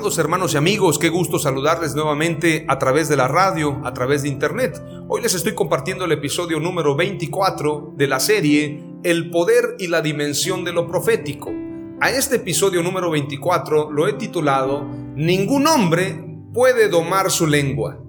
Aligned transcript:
Amados 0.00 0.16
hermanos 0.16 0.54
y 0.54 0.56
amigos, 0.56 0.98
qué 0.98 1.10
gusto 1.10 1.38
saludarles 1.38 1.94
nuevamente 1.94 2.64
a 2.68 2.78
través 2.78 3.10
de 3.10 3.16
la 3.16 3.28
radio, 3.28 3.82
a 3.84 3.92
través 3.92 4.22
de 4.22 4.30
internet. 4.30 4.82
Hoy 5.08 5.20
les 5.20 5.34
estoy 5.34 5.54
compartiendo 5.54 6.06
el 6.06 6.12
episodio 6.12 6.58
número 6.58 6.96
24 6.96 7.92
de 7.98 8.06
la 8.06 8.18
serie 8.18 8.82
El 9.02 9.28
poder 9.28 9.76
y 9.78 9.88
la 9.88 10.00
dimensión 10.00 10.64
de 10.64 10.72
lo 10.72 10.86
profético. 10.86 11.52
A 12.00 12.10
este 12.10 12.36
episodio 12.36 12.82
número 12.82 13.10
24 13.10 13.90
lo 13.90 14.08
he 14.08 14.14
titulado 14.14 14.86
Ningún 15.16 15.66
hombre 15.66 16.18
puede 16.54 16.88
domar 16.88 17.30
su 17.30 17.46
lengua. 17.46 18.02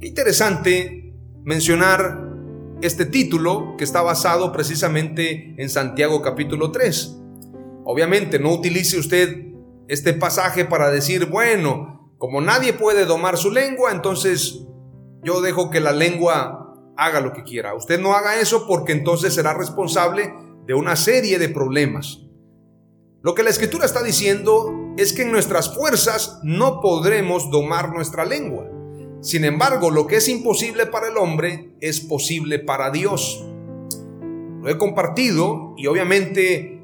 Qué 0.00 0.08
interesante 0.08 1.14
mencionar 1.44 2.18
este 2.82 3.06
título 3.06 3.76
que 3.78 3.84
está 3.84 4.02
basado 4.02 4.50
precisamente 4.50 5.54
en 5.56 5.70
Santiago 5.70 6.20
capítulo 6.20 6.72
3. 6.72 7.16
Obviamente 7.84 8.40
no 8.40 8.52
utilice 8.52 8.98
usted 8.98 9.47
este 9.88 10.12
pasaje 10.12 10.64
para 10.64 10.90
decir, 10.90 11.26
bueno, 11.26 12.12
como 12.18 12.40
nadie 12.40 12.72
puede 12.72 13.06
domar 13.06 13.36
su 13.36 13.50
lengua, 13.50 13.90
entonces 13.92 14.66
yo 15.24 15.40
dejo 15.40 15.70
que 15.70 15.80
la 15.80 15.92
lengua 15.92 16.74
haga 16.96 17.20
lo 17.20 17.32
que 17.32 17.42
quiera. 17.42 17.74
Usted 17.74 18.00
no 18.00 18.14
haga 18.14 18.40
eso 18.40 18.66
porque 18.66 18.92
entonces 18.92 19.34
será 19.34 19.54
responsable 19.54 20.34
de 20.66 20.74
una 20.74 20.96
serie 20.96 21.38
de 21.38 21.48
problemas. 21.48 22.20
Lo 23.22 23.34
que 23.34 23.42
la 23.42 23.50
escritura 23.50 23.86
está 23.86 24.02
diciendo 24.02 24.74
es 24.96 25.12
que 25.12 25.22
en 25.22 25.32
nuestras 25.32 25.74
fuerzas 25.74 26.40
no 26.42 26.80
podremos 26.80 27.50
domar 27.50 27.92
nuestra 27.92 28.24
lengua. 28.24 28.68
Sin 29.20 29.44
embargo, 29.44 29.90
lo 29.90 30.06
que 30.06 30.16
es 30.16 30.28
imposible 30.28 30.86
para 30.86 31.08
el 31.08 31.16
hombre 31.16 31.74
es 31.80 32.00
posible 32.00 32.58
para 32.58 32.90
Dios. 32.90 33.44
Lo 34.60 34.68
he 34.68 34.78
compartido 34.78 35.74
y 35.76 35.86
obviamente 35.86 36.77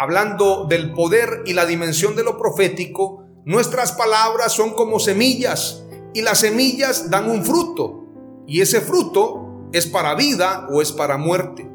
hablando 0.00 0.64
del 0.64 0.94
poder 0.94 1.42
y 1.44 1.52
la 1.52 1.66
dimensión 1.66 2.16
de 2.16 2.24
lo 2.24 2.38
profético, 2.38 3.26
nuestras 3.44 3.92
palabras 3.92 4.50
son 4.50 4.70
como 4.70 4.98
semillas 4.98 5.84
y 6.14 6.22
las 6.22 6.40
semillas 6.40 7.10
dan 7.10 7.28
un 7.28 7.44
fruto 7.44 8.06
y 8.46 8.62
ese 8.62 8.80
fruto 8.80 9.68
es 9.74 9.84
para 9.84 10.14
vida 10.14 10.66
o 10.70 10.80
es 10.80 10.90
para 10.90 11.18
muerte. 11.18 11.70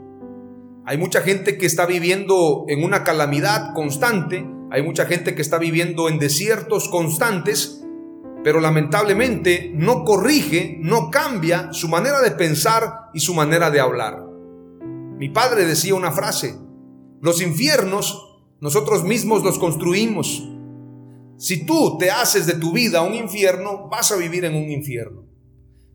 Hay 0.87 0.97
mucha 0.97 1.21
gente 1.21 1.59
que 1.59 1.67
está 1.67 1.85
viviendo 1.85 2.65
en 2.67 2.83
una 2.83 3.03
calamidad 3.03 3.75
constante, 3.75 4.43
hay 4.71 4.81
mucha 4.81 5.05
gente 5.05 5.35
que 5.35 5.43
está 5.43 5.59
viviendo 5.59 6.09
en 6.09 6.17
desiertos 6.17 6.89
constantes, 6.89 7.85
pero 8.43 8.59
lamentablemente 8.59 9.71
no 9.75 10.03
corrige, 10.03 10.79
no 10.81 11.11
cambia 11.11 11.71
su 11.73 11.89
manera 11.89 12.21
de 12.21 12.31
pensar 12.31 13.01
y 13.13 13.19
su 13.19 13.35
manera 13.35 13.69
de 13.69 13.81
hablar. 13.81 14.25
Mi 15.19 15.29
padre 15.29 15.65
decía 15.65 15.93
una 15.93 16.11
frase, 16.11 16.64
los 17.25 17.41
infiernos 17.41 18.37
nosotros 18.61 19.03
mismos 19.03 19.43
los 19.43 19.57
construimos. 19.57 20.47
Si 21.39 21.65
tú 21.65 21.97
te 21.97 22.11
haces 22.11 22.45
de 22.45 22.53
tu 22.53 22.71
vida 22.71 23.01
un 23.01 23.15
infierno, 23.15 23.89
vas 23.89 24.11
a 24.11 24.15
vivir 24.15 24.45
en 24.45 24.55
un 24.55 24.69
infierno. 24.69 25.23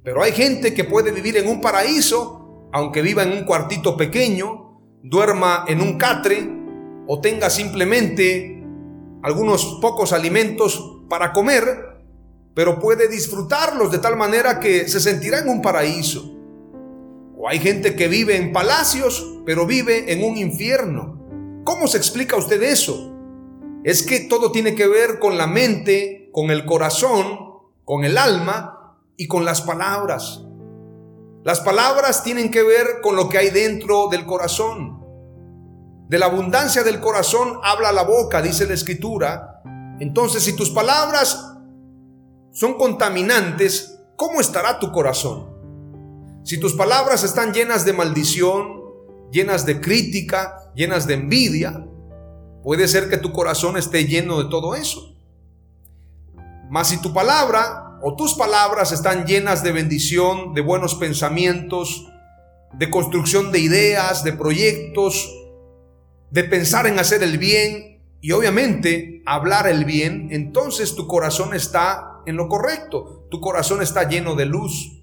Pero 0.02 0.24
hay 0.24 0.32
gente 0.32 0.74
que 0.74 0.82
puede 0.82 1.12
vivir 1.12 1.36
en 1.36 1.46
un 1.46 1.60
paraíso, 1.60 2.68
aunque 2.72 3.00
viva 3.00 3.22
en 3.22 3.30
un 3.30 3.44
cuartito 3.44 3.96
pequeño, 3.96 4.80
duerma 5.04 5.66
en 5.68 5.80
un 5.80 5.98
catre 5.98 6.50
o 7.06 7.20
tenga 7.20 7.48
simplemente 7.48 8.64
algunos 9.22 9.78
pocos 9.80 10.12
alimentos 10.12 11.04
para 11.08 11.32
comer, 11.32 12.02
pero 12.54 12.80
puede 12.80 13.06
disfrutarlos 13.06 13.92
de 13.92 13.98
tal 13.98 14.16
manera 14.16 14.58
que 14.58 14.88
se 14.88 14.98
sentirá 14.98 15.38
en 15.38 15.48
un 15.48 15.62
paraíso. 15.62 16.28
O 17.38 17.48
hay 17.48 17.60
gente 17.60 17.94
que 17.94 18.08
vive 18.08 18.36
en 18.36 18.52
palacios, 18.52 19.38
pero 19.47 19.64
vive 19.64 20.12
en 20.12 20.24
un 20.24 20.36
infierno. 20.36 21.19
¿Cómo 21.70 21.86
se 21.86 21.98
explica 21.98 22.34
usted 22.34 22.60
eso? 22.64 23.12
Es 23.84 24.03
que 24.03 24.26
todo 24.28 24.50
tiene 24.50 24.75
que 24.75 24.88
ver 24.88 25.20
con 25.20 25.38
la 25.38 25.47
mente, 25.47 26.28
con 26.32 26.50
el 26.50 26.66
corazón, 26.66 27.38
con 27.84 28.04
el 28.04 28.19
alma 28.19 28.98
y 29.16 29.28
con 29.28 29.44
las 29.44 29.62
palabras. 29.62 30.42
Las 31.44 31.60
palabras 31.60 32.25
tienen 32.25 32.50
que 32.50 32.64
ver 32.64 33.00
con 33.00 33.14
lo 33.14 33.28
que 33.28 33.38
hay 33.38 33.50
dentro 33.50 34.09
del 34.09 34.26
corazón. 34.26 34.98
De 36.09 36.19
la 36.19 36.26
abundancia 36.26 36.82
del 36.82 36.98
corazón 36.98 37.60
habla 37.62 37.92
la 37.92 38.03
boca, 38.03 38.42
dice 38.42 38.66
la 38.66 38.75
escritura. 38.75 39.62
Entonces, 40.00 40.42
si 40.42 40.56
tus 40.56 40.70
palabras 40.70 41.54
son 42.50 42.78
contaminantes, 42.78 43.97
¿cómo 44.16 44.41
estará 44.41 44.80
tu 44.80 44.91
corazón? 44.91 45.47
Si 46.42 46.59
tus 46.59 46.75
palabras 46.75 47.22
están 47.22 47.54
llenas 47.54 47.84
de 47.84 47.92
maldición, 47.92 48.79
llenas 49.30 49.66
de 49.66 49.80
crítica, 49.80 50.72
llenas 50.74 51.06
de 51.06 51.14
envidia, 51.14 51.86
puede 52.62 52.88
ser 52.88 53.08
que 53.08 53.16
tu 53.16 53.32
corazón 53.32 53.76
esté 53.76 54.06
lleno 54.06 54.42
de 54.42 54.50
todo 54.50 54.74
eso. 54.74 55.14
Mas 56.68 56.88
si 56.88 57.00
tu 57.00 57.12
palabra 57.12 57.98
o 58.02 58.16
tus 58.16 58.34
palabras 58.34 58.92
están 58.92 59.26
llenas 59.26 59.62
de 59.62 59.72
bendición, 59.72 60.54
de 60.54 60.60
buenos 60.60 60.94
pensamientos, 60.94 62.06
de 62.72 62.91
construcción 62.91 63.50
de 63.52 63.58
ideas, 63.58 64.22
de 64.24 64.32
proyectos, 64.32 65.28
de 66.30 66.44
pensar 66.44 66.86
en 66.86 66.98
hacer 66.98 67.22
el 67.22 67.38
bien 67.38 68.00
y 68.20 68.32
obviamente 68.32 69.22
hablar 69.26 69.66
el 69.66 69.84
bien, 69.84 70.28
entonces 70.30 70.94
tu 70.94 71.06
corazón 71.06 71.54
está 71.54 72.20
en 72.26 72.36
lo 72.36 72.48
correcto, 72.48 73.26
tu 73.30 73.41
corazón 73.41 73.82
está 73.82 74.08
lleno 74.08 74.34
de 74.34 74.47
luz. 74.47 75.02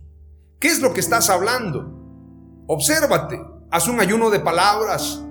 ¿Qué 0.60 0.70
es 0.70 0.80
lo 0.80 0.94
que 0.94 1.02
estás 1.02 1.30
hablando? 1.30 1.92
Obsérvate. 2.68 3.57
Haz 3.70 3.90
un 3.90 4.00
ayuno 4.00 4.30
de 4.30 4.40
palabras. 4.40 5.22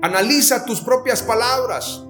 Analiza 0.00 0.64
tus 0.64 0.80
propias 0.80 1.22
palabras. 1.22 2.06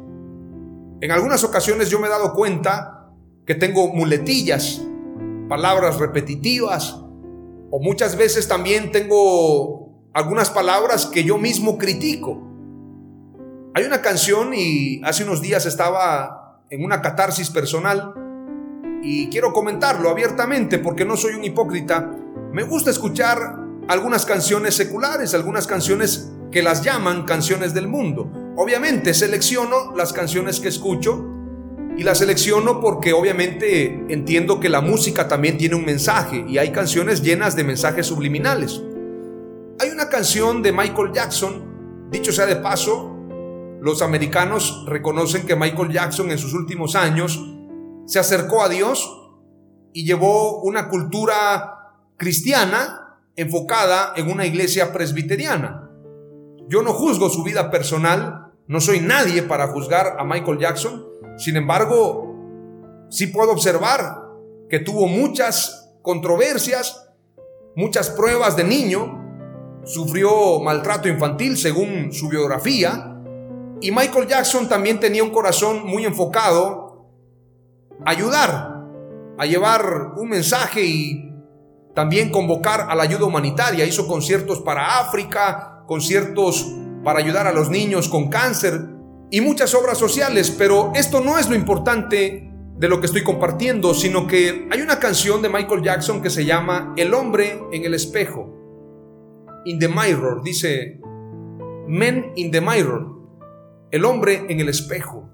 En 1.00 1.10
algunas 1.10 1.42
ocasiones 1.42 1.90
yo 1.90 1.98
me 1.98 2.06
he 2.06 2.10
dado 2.10 2.34
cuenta 2.34 3.10
que 3.46 3.56
tengo 3.56 3.88
muletillas, 3.88 4.80
palabras 5.48 5.98
repetitivas, 5.98 7.00
o 7.72 7.80
muchas 7.80 8.16
veces 8.16 8.46
también 8.46 8.92
tengo 8.92 10.08
algunas 10.12 10.50
palabras 10.50 11.06
que 11.06 11.24
yo 11.24 11.36
mismo 11.36 11.78
critico. 11.78 12.40
Hay 13.74 13.84
una 13.84 14.02
canción 14.02 14.52
y 14.54 15.00
hace 15.02 15.24
unos 15.24 15.42
días 15.42 15.66
estaba 15.66 16.62
en 16.70 16.84
una 16.84 17.02
catarsis 17.02 17.50
personal 17.50 18.14
y 19.02 19.28
quiero 19.30 19.52
comentarlo 19.52 20.10
abiertamente 20.10 20.78
porque 20.78 21.04
no 21.04 21.16
soy 21.16 21.34
un 21.34 21.42
hipócrita. 21.42 22.08
Me 22.52 22.62
gusta 22.62 22.90
escuchar 22.90 23.59
algunas 23.90 24.24
canciones 24.24 24.76
seculares, 24.76 25.34
algunas 25.34 25.66
canciones 25.66 26.30
que 26.52 26.62
las 26.62 26.84
llaman 26.84 27.24
canciones 27.24 27.74
del 27.74 27.88
mundo. 27.88 28.30
Obviamente 28.56 29.14
selecciono 29.14 29.96
las 29.96 30.12
canciones 30.12 30.60
que 30.60 30.68
escucho 30.68 31.26
y 31.96 32.04
las 32.04 32.18
selecciono 32.18 32.80
porque 32.80 33.12
obviamente 33.12 34.06
entiendo 34.08 34.60
que 34.60 34.68
la 34.68 34.80
música 34.80 35.26
también 35.26 35.58
tiene 35.58 35.74
un 35.74 35.84
mensaje 35.84 36.44
y 36.46 36.58
hay 36.58 36.70
canciones 36.70 37.20
llenas 37.20 37.56
de 37.56 37.64
mensajes 37.64 38.06
subliminales. 38.06 38.80
Hay 39.80 39.90
una 39.90 40.08
canción 40.08 40.62
de 40.62 40.70
Michael 40.70 41.10
Jackson, 41.12 42.08
dicho 42.12 42.30
sea 42.30 42.46
de 42.46 42.56
paso, 42.56 43.16
los 43.80 44.02
americanos 44.02 44.84
reconocen 44.86 45.46
que 45.46 45.56
Michael 45.56 45.90
Jackson 45.90 46.30
en 46.30 46.38
sus 46.38 46.54
últimos 46.54 46.94
años 46.94 47.44
se 48.06 48.20
acercó 48.20 48.62
a 48.62 48.68
Dios 48.68 49.32
y 49.92 50.04
llevó 50.04 50.60
una 50.60 50.88
cultura 50.88 51.96
cristiana 52.16 52.99
enfocada 53.36 54.12
en 54.16 54.30
una 54.30 54.46
iglesia 54.46 54.92
presbiteriana. 54.92 55.90
Yo 56.68 56.82
no 56.82 56.92
juzgo 56.92 57.30
su 57.30 57.42
vida 57.42 57.70
personal, 57.70 58.52
no 58.66 58.80
soy 58.80 59.00
nadie 59.00 59.42
para 59.42 59.68
juzgar 59.68 60.16
a 60.18 60.24
Michael 60.24 60.58
Jackson, 60.58 61.06
sin 61.36 61.56
embargo, 61.56 62.36
sí 63.08 63.28
puedo 63.28 63.52
observar 63.52 64.22
que 64.68 64.78
tuvo 64.78 65.06
muchas 65.06 65.90
controversias, 66.02 67.10
muchas 67.74 68.10
pruebas 68.10 68.56
de 68.56 68.64
niño, 68.64 69.20
sufrió 69.84 70.60
maltrato 70.60 71.08
infantil 71.08 71.56
según 71.56 72.12
su 72.12 72.28
biografía, 72.28 73.16
y 73.80 73.90
Michael 73.90 74.28
Jackson 74.28 74.68
también 74.68 75.00
tenía 75.00 75.24
un 75.24 75.30
corazón 75.30 75.86
muy 75.86 76.04
enfocado 76.04 77.06
ayudar, 78.04 78.84
a 79.38 79.46
llevar 79.46 80.12
un 80.16 80.28
mensaje 80.28 80.84
y 80.84 81.29
también 82.00 82.30
convocar 82.30 82.86
a 82.88 82.94
la 82.94 83.02
ayuda 83.02 83.26
humanitaria. 83.26 83.84
Hizo 83.84 84.08
conciertos 84.08 84.62
para 84.62 85.00
África, 85.00 85.84
conciertos 85.86 86.74
para 87.04 87.18
ayudar 87.18 87.46
a 87.46 87.52
los 87.52 87.68
niños 87.68 88.08
con 88.08 88.30
cáncer 88.30 88.86
y 89.30 89.42
muchas 89.42 89.74
obras 89.74 89.98
sociales, 89.98 90.50
pero 90.50 90.92
esto 90.94 91.20
no 91.20 91.36
es 91.36 91.50
lo 91.50 91.54
importante 91.54 92.50
de 92.74 92.88
lo 92.88 93.00
que 93.00 93.06
estoy 93.06 93.22
compartiendo, 93.22 93.92
sino 93.92 94.26
que 94.26 94.66
hay 94.70 94.80
una 94.80 94.98
canción 94.98 95.42
de 95.42 95.50
Michael 95.50 95.82
Jackson 95.82 96.22
que 96.22 96.30
se 96.30 96.46
llama 96.46 96.94
El 96.96 97.12
hombre 97.12 97.60
en 97.70 97.84
el 97.84 97.92
espejo. 97.92 98.50
In 99.66 99.78
the 99.78 99.88
mirror, 99.88 100.42
dice 100.42 101.02
Men 101.86 102.32
in 102.34 102.50
the 102.50 102.62
mirror. 102.62 103.08
El 103.90 104.06
hombre 104.06 104.46
en 104.48 104.58
el 104.58 104.70
espejo. 104.70 105.28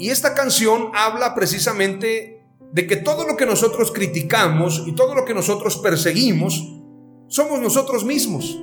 Y 0.00 0.10
esta 0.10 0.34
canción 0.34 0.90
habla 0.92 1.36
precisamente 1.36 2.33
de 2.74 2.88
que 2.88 2.96
todo 2.96 3.24
lo 3.24 3.36
que 3.36 3.46
nosotros 3.46 3.92
criticamos 3.92 4.82
y 4.84 4.96
todo 4.96 5.14
lo 5.14 5.24
que 5.24 5.32
nosotros 5.32 5.76
perseguimos 5.76 6.74
somos 7.28 7.60
nosotros 7.60 8.04
mismos. 8.04 8.60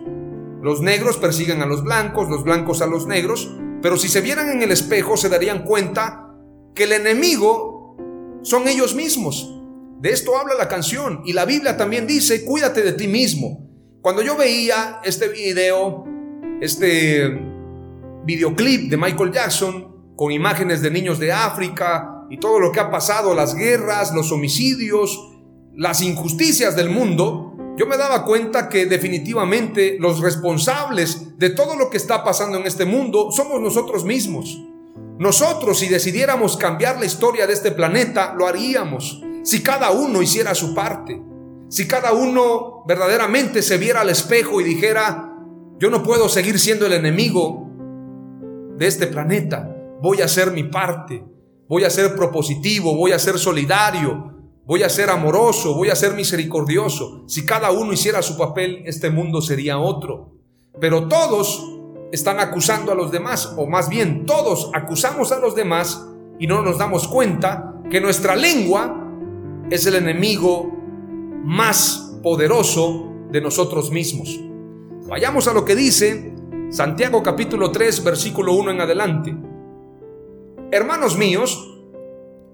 Los 0.61 0.81
negros 0.81 1.15
persiguen 1.15 1.61
a 1.61 1.65
los 1.65 1.81
blancos, 1.81 2.27
los 2.29 2.43
blancos 2.43 2.81
a 2.81 2.87
los 2.87 3.07
negros, 3.07 3.49
pero 3.81 3.95
si 3.95 4.09
se 4.09 4.19
vieran 4.19 4.49
en 4.49 4.63
el 4.63 4.71
espejo 4.71 5.15
se 5.15 5.29
darían 5.29 5.63
cuenta 5.63 6.35
que 6.75 6.83
el 6.83 6.91
enemigo 6.91 7.95
son 8.41 8.67
ellos 8.67 8.95
mismos. 8.95 9.49
De 10.01 10.09
esto 10.09 10.37
habla 10.37 10.55
la 10.55 10.67
canción 10.67 11.21
y 11.25 11.31
la 11.31 11.45
Biblia 11.45 11.77
también 11.77 12.05
dice, 12.05 12.43
cuídate 12.43 12.81
de 12.81 12.91
ti 12.91 13.07
mismo. 13.07 13.69
Cuando 14.01 14.21
yo 14.21 14.35
veía 14.35 14.99
este 15.05 15.29
video, 15.29 16.03
este 16.59 17.39
videoclip 18.25 18.91
de 18.91 18.97
Michael 18.97 19.31
Jackson, 19.31 20.15
con 20.17 20.33
imágenes 20.33 20.81
de 20.81 20.91
niños 20.91 21.17
de 21.17 21.31
África 21.31 22.20
y 22.31 22.37
todo 22.37 22.59
lo 22.59 22.71
que 22.71 22.79
ha 22.79 22.89
pasado, 22.89 23.35
las 23.35 23.55
guerras, 23.55 24.13
los 24.13 24.31
homicidios, 24.31 25.29
las 25.75 26.01
injusticias 26.01 26.77
del 26.77 26.89
mundo, 26.89 27.57
yo 27.77 27.85
me 27.85 27.97
daba 27.97 28.23
cuenta 28.23 28.69
que 28.69 28.85
definitivamente 28.85 29.97
los 29.99 30.21
responsables 30.21 31.37
de 31.37 31.49
todo 31.49 31.75
lo 31.75 31.89
que 31.89 31.97
está 31.97 32.23
pasando 32.23 32.57
en 32.57 32.65
este 32.65 32.85
mundo 32.85 33.31
somos 33.31 33.59
nosotros 33.59 34.05
mismos. 34.05 34.63
Nosotros, 35.19 35.79
si 35.79 35.89
decidiéramos 35.89 36.55
cambiar 36.55 36.99
la 36.99 37.05
historia 37.05 37.45
de 37.45 37.53
este 37.53 37.71
planeta, 37.71 38.33
lo 38.33 38.47
haríamos. 38.47 39.21
Si 39.43 39.61
cada 39.61 39.91
uno 39.91 40.21
hiciera 40.21 40.55
su 40.55 40.73
parte. 40.73 41.21
Si 41.67 41.85
cada 41.85 42.13
uno 42.13 42.85
verdaderamente 42.87 43.61
se 43.61 43.77
viera 43.77 44.01
al 44.01 44.09
espejo 44.09 44.61
y 44.61 44.63
dijera, 44.63 45.35
yo 45.79 45.89
no 45.89 46.01
puedo 46.01 46.29
seguir 46.29 46.57
siendo 46.59 46.85
el 46.85 46.93
enemigo 46.93 47.67
de 48.77 48.87
este 48.87 49.07
planeta 49.07 49.75
voy 50.01 50.21
a 50.21 50.25
hacer 50.25 50.51
mi 50.51 50.63
parte, 50.63 51.23
voy 51.71 51.85
a 51.85 51.89
ser 51.89 52.17
propositivo, 52.17 52.97
voy 52.97 53.13
a 53.13 53.17
ser 53.17 53.39
solidario, 53.39 54.33
voy 54.65 54.83
a 54.83 54.89
ser 54.89 55.09
amoroso, 55.09 55.73
voy 55.73 55.89
a 55.89 55.95
ser 55.95 56.15
misericordioso. 56.15 57.23
Si 57.27 57.45
cada 57.45 57.71
uno 57.71 57.93
hiciera 57.93 58.21
su 58.21 58.37
papel, 58.37 58.83
este 58.85 59.09
mundo 59.09 59.41
sería 59.41 59.79
otro. 59.79 60.33
Pero 60.81 61.07
todos 61.07 61.65
están 62.11 62.41
acusando 62.41 62.91
a 62.91 62.95
los 62.95 63.09
demás, 63.09 63.53
o 63.55 63.67
más 63.67 63.87
bien 63.87 64.25
todos 64.25 64.69
acusamos 64.73 65.31
a 65.31 65.39
los 65.39 65.55
demás 65.55 66.05
y 66.39 66.45
no 66.45 66.61
nos 66.61 66.77
damos 66.77 67.07
cuenta 67.07 67.73
que 67.89 68.01
nuestra 68.01 68.35
lengua 68.35 69.07
es 69.69 69.85
el 69.85 69.95
enemigo 69.95 70.69
más 71.45 72.17
poderoso 72.21 73.13
de 73.31 73.39
nosotros 73.39 73.91
mismos. 73.91 74.37
Vayamos 75.07 75.47
a 75.47 75.53
lo 75.53 75.63
que 75.63 75.77
dice 75.77 76.35
Santiago 76.69 77.23
capítulo 77.23 77.71
3 77.71 78.03
versículo 78.03 78.55
1 78.55 78.71
en 78.71 78.81
adelante. 78.81 79.50
Hermanos 80.73 81.17
míos, 81.17 81.67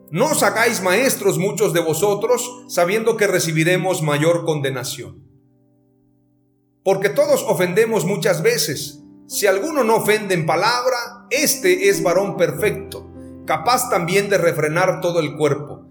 no 0.09 0.31
os 0.31 0.41
hagáis 0.41 0.81
maestros 0.81 1.37
muchos 1.37 1.71
de 1.71 1.81
vosotros, 1.81 2.63
sabiendo 2.67 3.15
que 3.15 3.27
recibiremos 3.27 4.01
mayor 4.01 4.43
condenación. 4.43 5.23
Porque 6.83 7.09
todos 7.09 7.43
ofendemos 7.43 8.05
muchas 8.05 8.41
veces. 8.41 9.03
Si 9.27 9.45
alguno 9.45 9.83
no 9.83 9.97
ofende 9.97 10.33
en 10.33 10.47
palabra, 10.47 11.27
este 11.29 11.89
es 11.89 12.01
varón 12.01 12.37
perfecto, 12.37 13.07
capaz 13.45 13.87
también 13.91 14.29
de 14.29 14.39
refrenar 14.39 14.99
todo 14.99 15.19
el 15.19 15.35
cuerpo. 15.35 15.85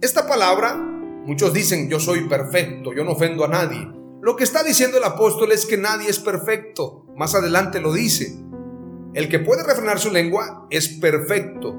Esta 0.00 0.26
palabra, 0.26 0.74
muchos 0.74 1.52
dicen, 1.52 1.88
yo 1.88 2.00
soy 2.00 2.28
perfecto, 2.28 2.92
yo 2.92 3.04
no 3.04 3.12
ofendo 3.12 3.44
a 3.44 3.48
nadie. 3.48 3.88
Lo 4.20 4.34
que 4.34 4.42
está 4.42 4.64
diciendo 4.64 4.98
el 4.98 5.04
apóstol 5.04 5.52
es 5.52 5.64
que 5.64 5.76
nadie 5.76 6.10
es 6.10 6.18
perfecto. 6.18 7.06
Más 7.16 7.36
adelante 7.36 7.78
lo 7.78 7.92
dice. 7.92 8.41
El 9.14 9.28
que 9.28 9.38
puede 9.38 9.62
refrenar 9.62 9.98
su 9.98 10.10
lengua 10.10 10.66
es 10.70 10.88
perfecto. 10.88 11.78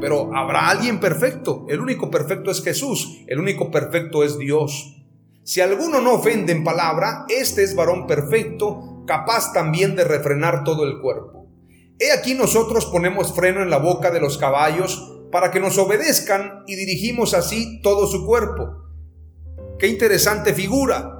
Pero 0.00 0.34
habrá 0.34 0.68
alguien 0.68 1.00
perfecto. 1.00 1.66
El 1.68 1.80
único 1.80 2.10
perfecto 2.10 2.50
es 2.50 2.62
Jesús. 2.62 3.22
El 3.26 3.40
único 3.40 3.70
perfecto 3.70 4.22
es 4.22 4.38
Dios. 4.38 4.94
Si 5.42 5.60
alguno 5.60 6.00
no 6.00 6.14
ofende 6.14 6.52
en 6.52 6.64
palabra, 6.64 7.26
este 7.28 7.62
es 7.62 7.74
varón 7.74 8.06
perfecto, 8.06 9.02
capaz 9.06 9.52
también 9.52 9.94
de 9.94 10.04
refrenar 10.04 10.64
todo 10.64 10.84
el 10.84 11.00
cuerpo. 11.00 11.46
He 11.98 12.12
aquí 12.12 12.34
nosotros 12.34 12.86
ponemos 12.86 13.34
freno 13.34 13.62
en 13.62 13.68
la 13.68 13.76
boca 13.76 14.10
de 14.10 14.20
los 14.20 14.38
caballos 14.38 15.12
para 15.30 15.50
que 15.50 15.60
nos 15.60 15.76
obedezcan 15.76 16.62
y 16.66 16.76
dirigimos 16.76 17.34
así 17.34 17.80
todo 17.82 18.06
su 18.06 18.24
cuerpo. 18.24 18.84
Qué 19.78 19.88
interesante 19.88 20.54
figura. 20.54 21.13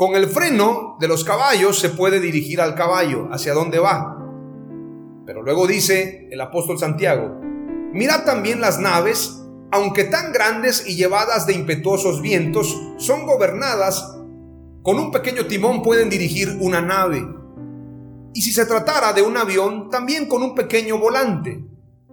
Con 0.00 0.16
el 0.16 0.28
freno 0.28 0.96
de 0.98 1.08
los 1.08 1.24
caballos 1.24 1.78
se 1.78 1.90
puede 1.90 2.20
dirigir 2.20 2.62
al 2.62 2.74
caballo 2.74 3.28
hacia 3.30 3.52
dónde 3.52 3.78
va. 3.80 4.16
Pero 5.26 5.42
luego 5.42 5.66
dice 5.66 6.26
el 6.30 6.40
apóstol 6.40 6.78
Santiago, 6.78 7.38
mirad 7.92 8.24
también 8.24 8.62
las 8.62 8.80
naves, 8.80 9.42
aunque 9.70 10.04
tan 10.04 10.32
grandes 10.32 10.88
y 10.88 10.96
llevadas 10.96 11.46
de 11.46 11.52
impetuosos 11.52 12.22
vientos, 12.22 12.80
son 12.96 13.26
gobernadas, 13.26 14.16
con 14.80 14.98
un 14.98 15.10
pequeño 15.10 15.44
timón 15.44 15.82
pueden 15.82 16.08
dirigir 16.08 16.48
una 16.62 16.80
nave. 16.80 17.22
Y 18.32 18.40
si 18.40 18.52
se 18.52 18.64
tratara 18.64 19.12
de 19.12 19.20
un 19.20 19.36
avión, 19.36 19.90
también 19.90 20.28
con 20.28 20.42
un 20.42 20.54
pequeño 20.54 20.96
volante, 20.96 21.62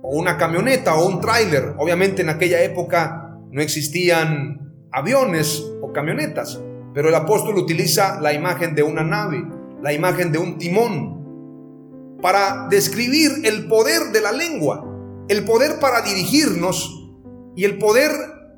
o 0.01 0.09
una 0.09 0.35
camioneta 0.35 0.93
o 0.95 1.07
un 1.07 1.21
tráiler. 1.21 1.73
Obviamente 1.77 2.21
en 2.21 2.27
aquella 2.31 2.61
época 2.63 3.39
no 3.49 3.61
existían 3.61 4.73
aviones 4.91 5.63
o 5.81 5.93
camionetas. 5.93 6.61
Pero 6.97 7.09
el 7.09 7.15
apóstol 7.15 7.59
utiliza 7.59 8.19
la 8.21 8.33
imagen 8.33 8.73
de 8.73 8.81
una 8.81 9.03
nave, 9.03 9.45
la 9.83 9.93
imagen 9.93 10.31
de 10.31 10.39
un 10.39 10.57
timón, 10.57 12.17
para 12.23 12.65
describir 12.71 13.43
el 13.43 13.67
poder 13.67 14.11
de 14.11 14.19
la 14.19 14.31
lengua, 14.31 14.83
el 15.27 15.45
poder 15.45 15.79
para 15.79 16.01
dirigirnos 16.01 17.07
y 17.55 17.65
el 17.65 17.77
poder 17.77 18.09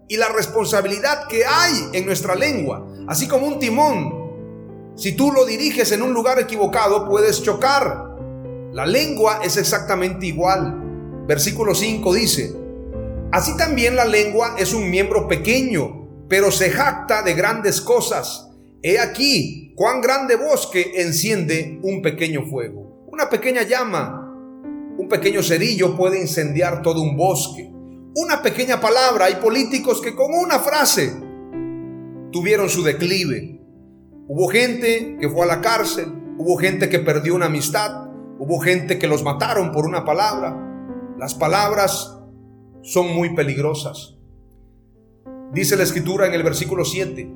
y 0.08 0.15
la 0.15 0.29
responsabilidad 0.29 1.27
que 1.27 1.43
hay 1.46 1.89
en 1.91 2.05
nuestra 2.05 2.34
lengua. 2.34 2.88
Así 3.10 3.27
como 3.27 3.46
un 3.46 3.60
timón, 3.60 4.93
si 4.96 5.17
tú 5.17 5.34
lo 5.34 5.43
diriges 5.43 5.91
en 5.91 6.01
un 6.01 6.13
lugar 6.13 6.39
equivocado, 6.39 7.10
puedes 7.10 7.43
chocar. 7.43 8.15
La 8.72 8.86
lengua 8.86 9.41
es 9.43 9.58
exactamente 9.58 10.27
igual. 10.27 11.25
Versículo 11.27 11.75
5 11.75 12.13
dice, 12.13 12.55
así 13.34 13.58
también 13.58 13.98
la 13.98 14.05
lengua 14.05 14.55
es 14.58 14.74
un 14.74 14.89
miembro 14.89 15.27
pequeño 15.27 15.99
pero 16.29 16.51
se 16.51 16.69
jacta 16.69 17.24
de 17.24 17.33
grandes 17.33 17.81
cosas. 17.81 18.50
He 18.81 19.00
aquí 19.00 19.74
cuán 19.75 20.00
grande 20.00 20.36
bosque 20.36 20.93
enciende 20.98 21.79
un 21.83 22.01
pequeño 22.01 22.45
fuego. 22.45 23.05
Una 23.07 23.29
pequeña 23.29 23.63
llama, 23.63 24.31
un 24.98 25.07
pequeño 25.09 25.41
cerillo 25.41 25.98
puede 25.98 26.21
incendiar 26.21 26.81
todo 26.83 27.01
un 27.01 27.17
bosque. 27.17 27.69
Una 28.15 28.41
pequeña 28.41 28.79
palabra, 28.79 29.25
hay 29.25 29.36
políticos 29.36 30.01
que 30.01 30.15
con 30.15 30.27
una 30.33 30.59
frase 30.59 31.13
tuvieron 32.31 32.69
su 32.69 32.83
declive. 32.83 33.59
Hubo 34.27 34.48
gente 34.48 35.17
que 35.19 35.29
fue 35.29 35.43
a 35.43 35.48
la 35.48 35.62
cárcel, 35.62 36.13
hubo 36.38 36.57
gente 36.57 36.89
que 36.89 37.00
perdió 37.00 37.33
una 37.33 37.48
amistad, 37.48 38.07
hubo 38.38 38.59
gente 38.59 39.00
que 39.00 39.07
los 39.07 39.24
mataron 39.24 39.71
por 39.71 39.86
una 39.86 40.05
palabra. 40.05 40.55
Las 41.17 41.33
palabras 41.33 42.17
son 42.83 43.13
muy 43.15 43.36
peligrosas. 43.36 44.18
Dice 45.53 45.75
la 45.75 45.84
escritura 45.84 46.27
en 46.27 46.34
el 46.34 46.44
versículo 46.44 46.86
7, 46.86 47.27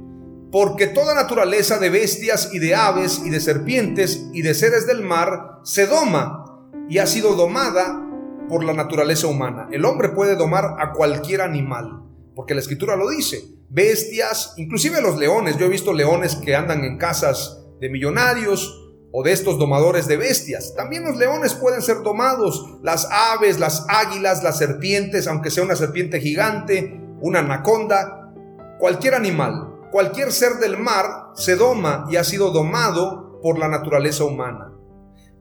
porque 0.52 0.86
toda 0.86 1.16
naturaleza 1.16 1.80
de 1.80 1.90
bestias 1.90 2.50
y 2.54 2.60
de 2.60 2.76
aves 2.76 3.22
y 3.26 3.32
de 3.32 3.40
serpientes 3.40 4.28
y 4.34 4.44
de 4.44 4.54
seres 4.54 4.86
del 4.86 5.02
mar 5.02 5.60
se 5.64 5.88
doma 5.88 6.70
y 6.88 7.00
ha 7.00 7.08
sido 7.08 7.36
domada 7.36 8.00
por 8.48 8.64
la 8.64 8.74
naturaleza 8.74 9.26
humana. 9.26 9.68
El 9.72 9.84
hombre 9.86 10.10
puede 10.10 10.36
domar 10.36 10.76
a 10.80 10.94
cualquier 10.94 11.42
animal, 11.42 12.04
porque 12.36 12.54
la 12.54 12.60
escritura 12.60 12.96
lo 12.96 13.10
dice. 13.10 13.44
Bestias, 13.70 14.54
inclusive 14.58 15.02
los 15.02 15.18
leones. 15.18 15.58
Yo 15.58 15.66
he 15.66 15.70
visto 15.70 15.92
leones 15.92 16.36
que 16.36 16.56
andan 16.56 16.84
en 16.84 17.00
casas 17.00 17.64
de 17.82 17.90
millonarios 17.90 18.80
o 19.12 19.24
de 19.24 19.32
estos 19.32 19.58
domadores 19.58 20.08
de 20.08 20.18
bestias. 20.18 20.76
También 20.76 21.04
los 21.04 21.18
leones 21.18 21.56
pueden 21.56 21.82
ser 21.82 22.04
domados, 22.04 22.78
las 22.84 23.08
aves, 23.10 23.60
las 23.60 23.86
águilas, 23.90 24.44
las 24.44 24.60
serpientes, 24.60 25.26
aunque 25.26 25.50
sea 25.50 25.64
una 25.64 25.76
serpiente 25.76 26.20
gigante, 26.20 27.00
una 27.24 27.40
anaconda, 27.40 28.34
cualquier 28.80 29.16
animal, 29.16 29.80
cualquier 29.92 30.34
ser 30.34 30.56
del 30.56 30.78
mar 30.78 31.30
se 31.36 31.56
doma 31.56 32.06
y 32.10 32.18
ha 32.18 32.24
sido 32.26 32.52
domado 32.52 33.40
por 33.42 33.58
la 33.58 33.70
naturaleza 33.70 34.26
humana. 34.26 34.74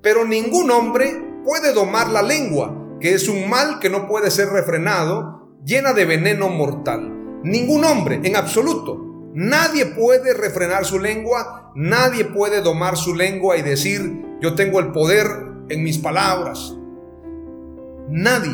Pero 0.01 0.25
ningún 0.25 0.71
hombre 0.71 1.12
puede 1.45 1.73
domar 1.73 2.09
la 2.09 2.23
lengua, 2.23 2.73
que 3.01 3.15
es 3.15 3.29
un 3.29 3.51
mal 3.51 3.81
que 3.81 3.91
no 3.91 4.07
puede 4.07 4.31
ser 4.31 4.51
refrenado, 4.51 5.51
llena 5.65 5.93
de 5.93 6.05
veneno 6.05 6.49
mortal. 6.49 7.41
Ningún 7.43 7.85
hombre, 7.85 8.21
en 8.23 8.37
absoluto, 8.37 9.31
nadie 9.35 9.87
puede 9.87 10.35
refrenar 10.35 10.85
su 10.85 11.01
lengua, 11.01 11.73
nadie 11.75 12.27
puede 12.27 12.62
domar 12.62 12.97
su 12.97 13.12
lengua 13.12 13.57
y 13.57 13.62
decir, 13.62 14.25
yo 14.41 14.55
tengo 14.55 14.79
el 14.79 14.93
poder 14.93 15.27
en 15.69 15.83
mis 15.83 15.99
palabras. 15.99 16.77
Nadie, 18.09 18.53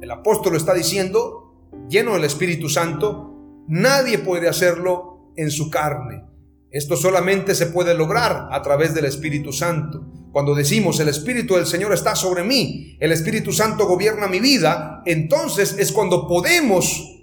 el 0.00 0.10
apóstol 0.12 0.54
está 0.54 0.72
diciendo, 0.72 1.43
lleno 1.88 2.14
del 2.14 2.24
Espíritu 2.24 2.68
Santo, 2.68 3.64
nadie 3.68 4.18
puede 4.18 4.48
hacerlo 4.48 5.32
en 5.36 5.50
su 5.50 5.70
carne. 5.70 6.24
Esto 6.70 6.96
solamente 6.96 7.54
se 7.54 7.66
puede 7.66 7.94
lograr 7.94 8.48
a 8.50 8.62
través 8.62 8.94
del 8.94 9.04
Espíritu 9.04 9.52
Santo. 9.52 10.04
Cuando 10.32 10.54
decimos 10.54 10.98
el 10.98 11.08
Espíritu 11.08 11.54
del 11.54 11.66
Señor 11.66 11.92
está 11.92 12.16
sobre 12.16 12.42
mí, 12.42 12.96
el 12.98 13.12
Espíritu 13.12 13.52
Santo 13.52 13.86
gobierna 13.86 14.26
mi 14.26 14.40
vida, 14.40 15.02
entonces 15.06 15.76
es 15.78 15.92
cuando 15.92 16.26
podemos 16.26 17.14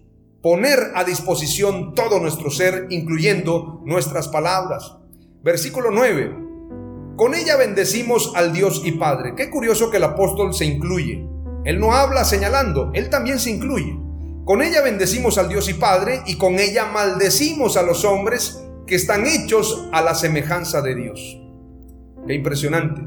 poner 0.42 0.92
a 0.96 1.04
disposición 1.04 1.94
todo 1.94 2.20
nuestro 2.20 2.50
ser, 2.50 2.88
incluyendo 2.90 3.82
nuestras 3.86 4.30
palabras. 4.30 4.96
Versículo 5.44 5.92
9. 5.92 6.38
Con 7.18 7.36
ella 7.36 7.58
bendecimos 7.58 8.32
al 8.36 8.54
Dios 8.54 8.82
y 8.86 8.94
Padre. 8.94 9.34
Qué 9.36 9.50
curioso 9.50 9.92
que 9.92 9.98
el 9.98 10.04
apóstol 10.04 10.54
se 10.54 10.66
incluye. 10.66 11.28
Él 11.66 11.80
no 11.80 11.94
habla 11.94 12.24
señalando, 12.24 12.90
él 12.94 13.10
también 13.10 13.38
se 13.38 13.52
incluye. 13.52 14.00
Con 14.52 14.62
ella 14.62 14.82
bendecimos 14.82 15.38
al 15.38 15.48
Dios 15.48 15.70
y 15.70 15.76
Padre 15.76 16.24
y 16.26 16.36
con 16.36 16.60
ella 16.60 16.84
maldecimos 16.84 17.78
a 17.78 17.84
los 17.84 18.04
hombres 18.04 18.62
que 18.86 18.96
están 18.96 19.26
hechos 19.26 19.88
a 19.94 20.02
la 20.02 20.14
semejanza 20.14 20.82
de 20.82 20.94
Dios. 20.94 21.40
Qué 22.28 22.34
impresionante. 22.34 23.02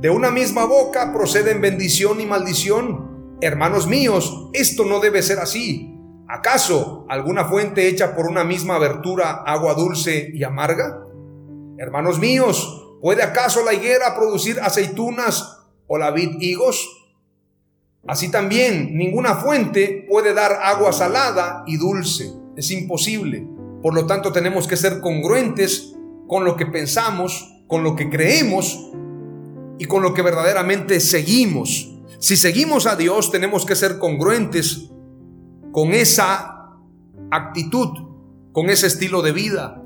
De 0.00 0.10
una 0.10 0.32
misma 0.32 0.64
boca 0.64 1.12
proceden 1.12 1.60
bendición 1.60 2.20
y 2.20 2.26
maldición. 2.26 3.38
Hermanos 3.40 3.86
míos, 3.86 4.50
esto 4.54 4.84
no 4.84 4.98
debe 4.98 5.22
ser 5.22 5.38
así. 5.38 5.96
¿Acaso 6.28 7.06
alguna 7.08 7.44
fuente 7.44 7.86
hecha 7.86 8.16
por 8.16 8.26
una 8.26 8.42
misma 8.42 8.74
abertura 8.74 9.44
agua 9.46 9.74
dulce 9.74 10.32
y 10.34 10.42
amarga? 10.42 11.06
Hermanos 11.78 12.18
míos, 12.18 12.98
¿puede 13.00 13.22
acaso 13.22 13.64
la 13.64 13.72
higuera 13.72 14.16
producir 14.16 14.58
aceitunas 14.58 15.60
o 15.86 15.96
la 15.96 16.10
vid 16.10 16.40
higos? 16.40 17.01
Así 18.06 18.30
también, 18.30 18.96
ninguna 18.96 19.36
fuente 19.36 20.06
puede 20.08 20.34
dar 20.34 20.58
agua 20.62 20.92
salada 20.92 21.62
y 21.66 21.76
dulce. 21.76 22.32
Es 22.56 22.70
imposible. 22.70 23.46
Por 23.82 23.94
lo 23.94 24.06
tanto, 24.06 24.32
tenemos 24.32 24.66
que 24.66 24.76
ser 24.76 25.00
congruentes 25.00 25.94
con 26.26 26.44
lo 26.44 26.56
que 26.56 26.66
pensamos 26.66 27.52
con 27.72 27.84
lo 27.84 27.96
que 27.96 28.10
creemos 28.10 28.90
y 29.78 29.86
con 29.86 30.02
lo 30.02 30.12
que 30.12 30.20
verdaderamente 30.20 31.00
seguimos. 31.00 31.90
Si 32.18 32.36
seguimos 32.36 32.84
a 32.84 32.96
Dios, 32.96 33.32
tenemos 33.32 33.64
que 33.64 33.74
ser 33.74 33.98
congruentes 33.98 34.90
con 35.72 35.94
esa 35.94 36.68
actitud, 37.30 37.88
con 38.52 38.68
ese 38.68 38.88
estilo 38.88 39.22
de 39.22 39.32
vida. 39.32 39.82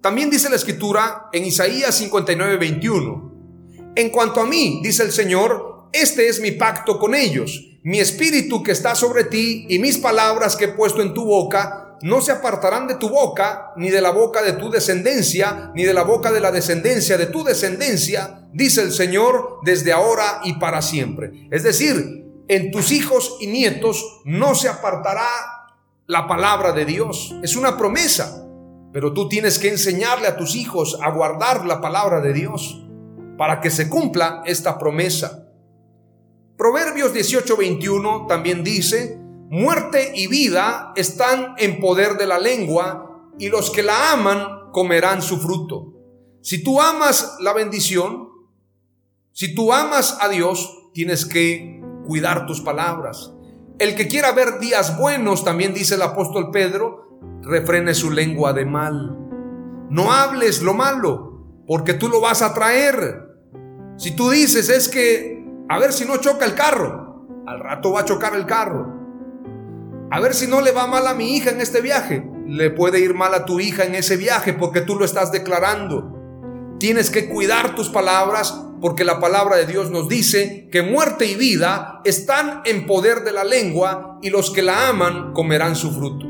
También 0.00 0.30
dice 0.30 0.48
la 0.48 0.54
escritura 0.54 1.30
en 1.32 1.46
Isaías 1.46 1.96
59, 1.96 2.56
21. 2.58 3.32
En 3.96 4.10
cuanto 4.10 4.40
a 4.40 4.46
mí, 4.46 4.82
dice 4.84 5.02
el 5.02 5.10
Señor, 5.10 5.71
este 5.92 6.28
es 6.28 6.40
mi 6.40 6.52
pacto 6.52 6.98
con 6.98 7.14
ellos. 7.14 7.68
Mi 7.82 7.98
espíritu 7.98 8.62
que 8.62 8.72
está 8.72 8.94
sobre 8.94 9.24
ti 9.24 9.66
y 9.68 9.78
mis 9.78 9.98
palabras 9.98 10.56
que 10.56 10.66
he 10.66 10.68
puesto 10.68 11.02
en 11.02 11.14
tu 11.14 11.24
boca 11.24 11.98
no 12.02 12.20
se 12.20 12.32
apartarán 12.32 12.88
de 12.88 12.96
tu 12.96 13.08
boca, 13.08 13.72
ni 13.76 13.90
de 13.90 14.00
la 14.00 14.10
boca 14.10 14.42
de 14.42 14.54
tu 14.54 14.70
descendencia, 14.70 15.70
ni 15.74 15.84
de 15.84 15.94
la 15.94 16.02
boca 16.02 16.32
de 16.32 16.40
la 16.40 16.50
descendencia 16.50 17.16
de 17.16 17.26
tu 17.26 17.44
descendencia, 17.44 18.48
dice 18.52 18.82
el 18.82 18.92
Señor, 18.92 19.60
desde 19.64 19.92
ahora 19.92 20.40
y 20.42 20.54
para 20.54 20.82
siempre. 20.82 21.48
Es 21.50 21.62
decir, 21.62 22.26
en 22.48 22.70
tus 22.72 22.90
hijos 22.90 23.36
y 23.40 23.46
nietos 23.46 24.20
no 24.24 24.54
se 24.56 24.68
apartará 24.68 25.28
la 26.06 26.26
palabra 26.26 26.72
de 26.72 26.84
Dios. 26.84 27.36
Es 27.42 27.54
una 27.54 27.76
promesa, 27.78 28.46
pero 28.92 29.12
tú 29.12 29.28
tienes 29.28 29.58
que 29.58 29.68
enseñarle 29.68 30.26
a 30.26 30.36
tus 30.36 30.56
hijos 30.56 30.98
a 31.00 31.10
guardar 31.10 31.64
la 31.64 31.80
palabra 31.80 32.20
de 32.20 32.32
Dios 32.32 32.84
para 33.38 33.60
que 33.60 33.70
se 33.70 33.88
cumpla 33.88 34.42
esta 34.44 34.76
promesa. 34.76 35.41
Proverbios 36.62 37.12
18:21 37.12 38.28
también 38.28 38.62
dice, 38.62 39.18
Muerte 39.50 40.12
y 40.14 40.28
vida 40.28 40.92
están 40.94 41.56
en 41.58 41.80
poder 41.80 42.16
de 42.18 42.28
la 42.28 42.38
lengua 42.38 43.32
y 43.36 43.48
los 43.48 43.72
que 43.72 43.82
la 43.82 44.12
aman 44.12 44.70
comerán 44.70 45.22
su 45.22 45.40
fruto. 45.40 45.94
Si 46.40 46.62
tú 46.62 46.80
amas 46.80 47.36
la 47.40 47.52
bendición, 47.52 48.28
si 49.32 49.56
tú 49.56 49.72
amas 49.72 50.18
a 50.20 50.28
Dios, 50.28 50.90
tienes 50.94 51.26
que 51.26 51.82
cuidar 52.06 52.46
tus 52.46 52.60
palabras. 52.60 53.32
El 53.80 53.96
que 53.96 54.06
quiera 54.06 54.30
ver 54.30 54.60
días 54.60 54.96
buenos, 54.96 55.44
también 55.44 55.74
dice 55.74 55.96
el 55.96 56.02
apóstol 56.02 56.52
Pedro, 56.52 57.18
refrene 57.42 57.92
su 57.92 58.12
lengua 58.12 58.52
de 58.52 58.66
mal. 58.66 59.18
No 59.90 60.12
hables 60.12 60.62
lo 60.62 60.74
malo, 60.74 61.44
porque 61.66 61.94
tú 61.94 62.08
lo 62.08 62.20
vas 62.20 62.40
a 62.40 62.54
traer. 62.54 63.20
Si 63.96 64.14
tú 64.14 64.30
dices 64.30 64.68
es 64.68 64.88
que, 64.88 65.41
a 65.72 65.78
ver 65.78 65.94
si 65.94 66.04
no 66.04 66.18
choca 66.18 66.44
el 66.44 66.54
carro, 66.54 67.26
al 67.46 67.58
rato 67.58 67.92
va 67.92 68.00
a 68.00 68.04
chocar 68.04 68.34
el 68.34 68.44
carro. 68.44 68.92
A 70.10 70.20
ver 70.20 70.34
si 70.34 70.46
no 70.46 70.60
le 70.60 70.70
va 70.70 70.86
mal 70.86 71.06
a 71.06 71.14
mi 71.14 71.34
hija 71.34 71.48
en 71.48 71.62
este 71.62 71.80
viaje. 71.80 72.30
Le 72.46 72.68
puede 72.68 73.00
ir 73.00 73.14
mal 73.14 73.32
a 73.32 73.46
tu 73.46 73.58
hija 73.58 73.84
en 73.84 73.94
ese 73.94 74.18
viaje 74.18 74.52
porque 74.52 74.82
tú 74.82 74.96
lo 74.96 75.06
estás 75.06 75.32
declarando. 75.32 76.76
Tienes 76.78 77.08
que 77.08 77.30
cuidar 77.30 77.74
tus 77.74 77.88
palabras 77.88 78.54
porque 78.82 79.02
la 79.06 79.18
palabra 79.18 79.56
de 79.56 79.64
Dios 79.64 79.90
nos 79.90 80.10
dice 80.10 80.68
que 80.70 80.82
muerte 80.82 81.24
y 81.24 81.36
vida 81.36 82.02
están 82.04 82.60
en 82.66 82.86
poder 82.86 83.24
de 83.24 83.32
la 83.32 83.44
lengua 83.44 84.18
y 84.20 84.28
los 84.28 84.50
que 84.50 84.60
la 84.60 84.90
aman 84.90 85.32
comerán 85.32 85.74
su 85.74 85.90
fruto. 85.90 86.26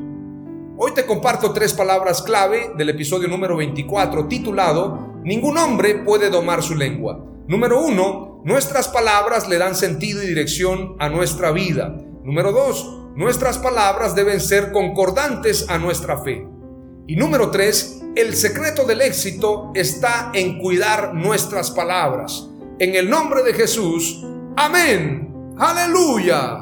Hoy 0.77 0.93
te 0.95 1.05
comparto 1.05 1.53
tres 1.53 1.73
palabras 1.73 2.23
clave 2.23 2.75
del 2.79 2.91
episodio 2.91 3.27
número 3.27 3.57
24 3.57 4.29
titulado 4.29 5.17
Ningún 5.25 5.59
hombre 5.59 5.97
puede 6.05 6.31
domar 6.31 6.63
su 6.63 6.77
lengua. 6.77 7.25
Número 7.49 7.81
uno, 7.85 8.32
nuestras 8.45 8.89
palabras 8.89 9.49
le 9.49 9.59
dan 9.59 9.77
sentido 9.77 10.23
y 10.23 10.27
dirección 10.27 10.97
a 10.99 11.09
nuestra 11.09 11.53
vida. 11.53 11.95
Número 12.25 12.53
dos, 12.53 13.01
nuestras 13.15 13.59
palabras 13.59 14.15
deben 14.15 14.41
ser 14.41 14.73
concordantes 14.73 15.69
a 15.69 15.79
nuestra 15.79 16.23
fe. 16.23 16.47
Y 17.07 17.17
número 17.17 17.51
tres, 17.51 18.01
el 18.15 18.35
secreto 18.35 18.85
del 18.85 19.01
éxito 19.01 19.71
está 19.75 20.31
en 20.35 20.59
cuidar 20.59 21.15
nuestras 21.15 21.71
palabras. 21.71 22.49
En 22.79 22.95
el 22.95 23.09
nombre 23.09 23.43
de 23.43 23.55
Jesús, 23.55 24.25
amén. 24.57 25.55
Aleluya. 25.59 26.62